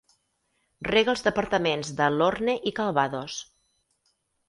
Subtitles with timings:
[0.87, 3.41] Rega els departaments de l'Orne i Calvados.